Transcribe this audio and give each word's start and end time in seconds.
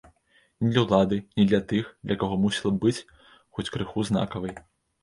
Ні 0.63 0.69
для 0.71 0.81
ўлады, 0.85 1.19
ні 1.39 1.45
для 1.51 1.61
тых, 1.73 1.93
для 2.09 2.19
каго 2.25 2.41
мусіла 2.47 2.73
б 2.73 2.83
быць 2.87 3.05
хоць 3.53 3.73
крыху 3.73 4.09
знакавай. 4.15 4.61